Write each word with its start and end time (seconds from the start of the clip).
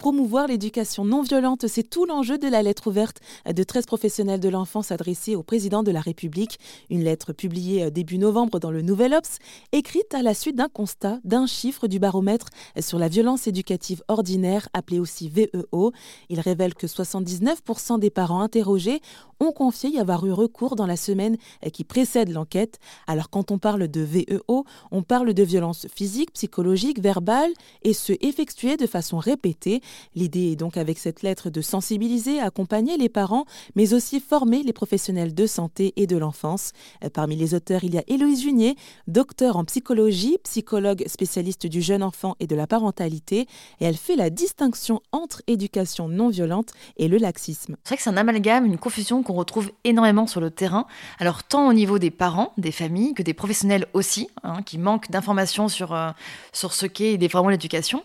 Promouvoir 0.00 0.46
l'éducation 0.46 1.04
non 1.04 1.20
violente, 1.20 1.66
c'est 1.68 1.82
tout 1.82 2.06
l'enjeu 2.06 2.38
de 2.38 2.48
la 2.48 2.62
lettre 2.62 2.86
ouverte 2.86 3.20
de 3.44 3.62
13 3.62 3.84
professionnels 3.84 4.40
de 4.40 4.48
l'enfance 4.48 4.92
adressée 4.92 5.36
au 5.36 5.42
président 5.42 5.82
de 5.82 5.90
la 5.90 6.00
République. 6.00 6.58
Une 6.88 7.04
lettre 7.04 7.34
publiée 7.34 7.84
euh, 7.84 7.90
début 7.90 8.16
novembre 8.16 8.58
dans 8.60 8.70
le 8.70 8.80
Nouvel 8.80 9.12
Obs, 9.12 9.36
écrite 9.72 10.14
à 10.14 10.22
la 10.22 10.32
suite 10.32 10.56
d'un 10.56 10.70
constat, 10.70 11.18
d'un 11.24 11.46
chiffre 11.46 11.86
du 11.86 11.98
baromètre 11.98 12.46
sur 12.80 12.98
la 12.98 13.08
violence 13.08 13.46
éducative 13.46 14.02
ordinaire, 14.08 14.70
appelé 14.72 14.98
aussi 14.98 15.28
VEO. 15.28 15.92
Il 16.30 16.40
révèle 16.40 16.74
que 16.74 16.86
79% 16.86 17.98
des 17.98 18.08
parents 18.08 18.40
interrogés 18.40 19.02
ont 19.38 19.52
confié 19.52 19.90
y 19.90 19.98
avoir 19.98 20.24
eu 20.24 20.32
recours 20.32 20.76
dans 20.76 20.86
la 20.86 20.96
semaine 20.96 21.36
qui 21.72 21.84
précède 21.84 22.30
l'enquête. 22.30 22.78
Alors 23.06 23.30
quand 23.30 23.50
on 23.50 23.58
parle 23.58 23.88
de 23.88 24.00
VEO, 24.00 24.64
on 24.90 25.02
parle 25.02 25.34
de 25.34 25.42
violences 25.42 25.86
physiques, 25.94 26.32
psychologiques, 26.32 27.00
verbales 27.00 27.52
et 27.82 27.94
ce 27.94 28.12
effectuées 28.20 28.76
de 28.76 28.86
façon 28.86 29.18
répétée. 29.18 29.80
L'idée 30.14 30.52
est 30.52 30.56
donc 30.56 30.76
avec 30.76 30.98
cette 30.98 31.22
lettre 31.22 31.50
de 31.50 31.60
sensibiliser, 31.60 32.40
accompagner 32.40 32.96
les 32.96 33.08
parents, 33.08 33.44
mais 33.74 33.94
aussi 33.94 34.20
former 34.20 34.62
les 34.62 34.72
professionnels 34.72 35.34
de 35.34 35.46
santé 35.46 35.92
et 35.96 36.06
de 36.06 36.16
l'enfance. 36.16 36.72
Parmi 37.12 37.36
les 37.36 37.54
auteurs, 37.54 37.84
il 37.84 37.94
y 37.94 37.98
a 37.98 38.04
Héloïse 38.06 38.42
Junier, 38.42 38.76
docteur 39.06 39.56
en 39.56 39.64
psychologie, 39.64 40.38
psychologue 40.44 41.04
spécialiste 41.06 41.66
du 41.66 41.80
jeune 41.80 42.02
enfant 42.02 42.36
et 42.40 42.46
de 42.46 42.56
la 42.56 42.66
parentalité, 42.66 43.46
et 43.80 43.84
elle 43.84 43.96
fait 43.96 44.16
la 44.16 44.30
distinction 44.30 45.00
entre 45.12 45.42
éducation 45.46 46.08
non 46.08 46.28
violente 46.28 46.70
et 46.96 47.08
le 47.08 47.18
laxisme. 47.18 47.76
C'est 47.84 47.90
vrai 47.90 47.96
que 47.96 48.02
c'est 48.02 48.10
un 48.10 48.16
amalgame, 48.16 48.66
une 48.66 48.78
confusion 48.78 49.22
qu'on 49.22 49.34
retrouve 49.34 49.70
énormément 49.84 50.26
sur 50.26 50.40
le 50.40 50.50
terrain. 50.50 50.86
Alors 51.18 51.44
tant 51.44 51.68
au 51.68 51.72
niveau 51.72 51.98
des 51.98 52.10
parents, 52.10 52.52
des 52.58 52.72
familles, 52.72 53.14
que 53.14 53.22
des 53.22 53.34
professionnels 53.34 53.86
aussi, 53.94 54.28
hein, 54.42 54.62
qui 54.62 54.78
manquent 54.78 55.10
d'informations 55.10 55.68
sur, 55.68 55.94
euh, 55.94 56.10
sur 56.52 56.72
ce 56.72 56.86
qu'est 56.86 57.16
vraiment 57.28 57.48
l'éducation. 57.48 58.02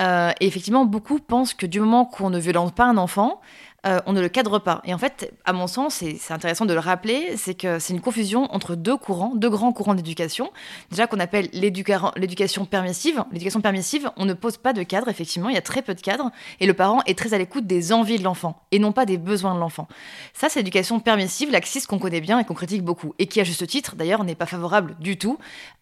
Euh, 0.00 0.32
et 0.40 0.46
effectivement, 0.46 0.84
beaucoup 0.84 1.18
pensent 1.24 1.54
que 1.54 1.66
du 1.66 1.80
moment 1.80 2.04
qu'on 2.04 2.30
ne 2.30 2.38
violente 2.38 2.74
pas 2.74 2.84
un 2.84 2.96
enfant, 2.96 3.40
euh, 3.86 4.00
on 4.06 4.12
ne 4.12 4.20
le 4.20 4.28
cadre 4.28 4.58
pas. 4.58 4.80
Et 4.84 4.94
en 4.94 4.98
fait, 4.98 5.32
à 5.44 5.52
mon 5.52 5.66
sens, 5.66 5.94
c'est 5.94 6.32
intéressant 6.32 6.64
de 6.64 6.72
le 6.72 6.80
rappeler, 6.80 7.36
c'est 7.36 7.54
que 7.54 7.78
c'est 7.78 7.92
une 7.92 8.00
confusion 8.00 8.52
entre 8.54 8.74
deux 8.74 8.96
courants, 8.96 9.34
deux 9.34 9.50
grands 9.50 9.72
courants 9.72 9.94
d'éducation. 9.94 10.50
Déjà 10.90 11.06
qu'on 11.06 11.20
appelle 11.20 11.48
l'éducation 11.52 12.64
permissive. 12.64 13.24
L'éducation 13.32 13.60
permissive, 13.60 14.10
on 14.16 14.24
ne 14.24 14.32
pose 14.32 14.56
pas 14.56 14.72
de 14.72 14.82
cadre, 14.82 15.08
effectivement, 15.08 15.48
il 15.48 15.54
y 15.54 15.58
a 15.58 15.62
très 15.62 15.82
peu 15.82 15.94
de 15.94 16.00
cadres, 16.00 16.30
et 16.60 16.66
le 16.66 16.74
parent 16.74 17.02
est 17.06 17.18
très 17.18 17.34
à 17.34 17.38
l'écoute 17.38 17.66
des 17.66 17.92
envies 17.92 18.18
de 18.18 18.24
l'enfant, 18.24 18.62
et 18.70 18.78
non 18.78 18.92
pas 18.92 19.06
des 19.06 19.18
besoins 19.18 19.54
de 19.54 19.60
l'enfant. 19.60 19.88
Ça, 20.32 20.48
c'est 20.48 20.60
l'éducation 20.60 21.00
permissive, 21.00 21.50
laxiste 21.50 21.86
qu'on 21.86 21.98
connaît 21.98 22.20
bien 22.20 22.38
et 22.38 22.44
qu'on 22.44 22.54
critique 22.54 22.82
beaucoup, 22.82 23.14
et 23.18 23.26
qui, 23.26 23.40
à 23.40 23.44
juste 23.44 23.66
titre, 23.66 23.96
d'ailleurs, 23.96 24.24
n'est 24.24 24.34
pas 24.34 24.46
favorable 24.46 24.96
du 25.00 25.18
tout 25.18 25.38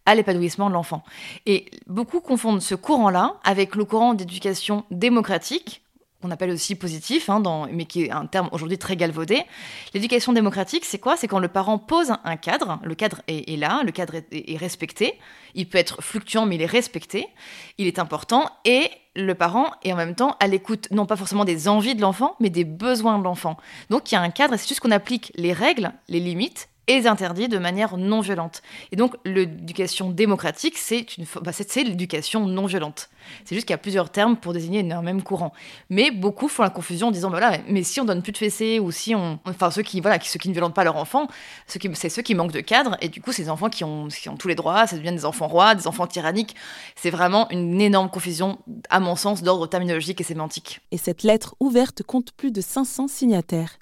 à 0.07 0.15
l'épanouissement 0.15 0.69
de 0.69 0.75
l'enfant. 0.75 1.05
Et 1.47 1.71
beaucoup 1.87 2.21
confondent 2.21 2.61
ce 2.61 2.75
courant-là 2.75 3.37
avec 3.45 3.77
le 3.77 3.85
courant 3.85 4.15
d'éducation 4.15 4.85
démocratique, 4.91 5.83
qu'on 6.23 6.31
appelle 6.31 6.51
aussi 6.51 6.75
positif, 6.75 7.29
hein, 7.29 7.43
mais 7.73 7.85
qui 7.85 8.05
est 8.05 8.11
un 8.11 8.27
terme 8.27 8.49
aujourd'hui 8.53 8.79
très 8.79 8.97
galvaudé. 8.97 9.43
L'éducation 9.93 10.33
démocratique, 10.33 10.85
c'est 10.85 10.99
quoi? 10.99 11.17
C'est 11.17 11.29
quand 11.29 11.41
le 11.41 11.49
parent 11.49 11.79
pose 11.79 12.13
un 12.25 12.37
cadre, 12.37 12.79
le 12.83 12.95
cadre 12.95 13.21
est, 13.29 13.59
là, 13.59 13.83
le 13.85 13.93
cadre 13.93 14.15
est, 14.31 14.57
respecté, 14.57 15.19
il 15.55 15.69
peut 15.69 15.79
être 15.79 16.03
fluctuant, 16.03 16.47
mais 16.47 16.55
il 16.55 16.63
est 16.63 16.67
respecté, 16.67 17.27
il 17.77 17.87
est 17.87 17.99
important, 17.99 18.49
et 18.65 18.91
le 19.15 19.35
parent 19.35 19.73
est 19.83 19.93
en 19.93 19.97
même 19.97 20.15
temps 20.15 20.37
à 20.41 20.47
l'écoute, 20.47 20.89
non 20.91 21.05
pas 21.05 21.17
forcément 21.17 21.45
des 21.45 21.69
envies 21.69 21.95
de 21.95 22.01
l'enfant, 22.01 22.37
mais 22.41 22.49
des 22.49 22.65
besoins 22.65 23.19
de 23.19 23.25
l'enfant. 23.25 23.57
Donc 23.91 24.11
il 24.11 24.15
y 24.15 24.19
a 24.19 24.23
un 24.23 24.31
cadre, 24.31 24.55
c'est 24.57 24.69
juste 24.69 24.81
qu'on 24.81 24.91
applique. 24.91 25.33
Les 25.35 25.53
règles, 25.53 25.93
les 26.09 26.21
limites, 26.21 26.69
et 26.89 27.07
interdits 27.07 27.49
de 27.49 27.59
manière 27.59 27.97
non 27.97 28.21
violente. 28.21 28.63
Et 28.91 28.97
donc 28.97 29.15
l'éducation 29.25 30.11
démocratique, 30.11 30.77
c'est 30.79 31.07
bah, 31.41 31.53
c'est 31.53 31.85
l'éducation 31.85 32.47
non 32.47 32.67
violente. 32.67 33.09
C'est 33.45 33.55
juste 33.55 33.67
qu'il 33.67 33.73
y 33.73 33.75
a 33.75 33.79
plusieurs 33.79 34.11
termes 34.11 34.37
pour 34.37 34.53
désigner 34.53 34.91
un 34.93 35.03
même 35.03 35.23
courant. 35.23 35.53
Mais 35.91 36.11
beaucoup 36.11 36.49
font 36.49 36.63
la 36.63 36.71
confusion 36.71 37.09
en 37.09 37.11
disant 37.13 37.31
voilà, 37.31 37.59
mais 37.69 37.85
si 37.85 38.01
on 38.01 38.05
donne 38.05 38.23
plus 38.23 38.33
de 38.33 38.39
fessées 38.39 38.81
ou 38.81 38.91
si 38.91 39.15
on, 39.15 39.39
enfin 39.45 39.71
ceux 39.71 39.83
qui 39.83 40.01
voilà, 40.01 40.19
ceux 40.21 40.39
qui 40.39 40.49
ne 40.49 40.55
violentent 40.55 40.75
pas 40.75 40.85
leur 40.85 40.97
enfant, 40.97 41.29
c'est 41.67 42.09
ceux 42.09 42.23
qui 42.23 42.35
manquent 42.35 42.53
de 42.53 42.61
cadre 42.61 42.97
et 43.01 43.09
du 43.09 43.21
coup 43.21 43.33
ces 43.33 43.49
enfants 43.49 43.71
qui 43.71 43.85
ont, 43.85 44.09
qui 44.09 44.29
ont 44.29 44.37
tous 44.37 44.49
les 44.49 44.57
droits, 44.57 44.87
ça 44.87 44.97
devient 44.97 45.13
des 45.13 45.25
enfants 45.25 45.49
rois, 45.49 45.75
des 45.75 45.87
enfants 45.87 46.07
tyranniques. 46.07 46.57
C'est 46.97 47.11
vraiment 47.11 47.49
une 47.51 47.81
énorme 47.81 48.11
confusion 48.11 48.59
à 48.91 48.99
mon 48.99 49.15
sens 49.15 49.43
d'ordre 49.43 49.69
terminologique 49.69 50.21
et 50.21 50.25
sémantique. 50.25 50.81
Et 50.91 50.99
cette 50.99 51.23
lettre 51.23 51.55
ouverte 51.61 52.03
compte 52.03 52.33
plus 52.33 52.51
de 52.51 52.61
500 52.61 53.09
signataires. 53.09 53.79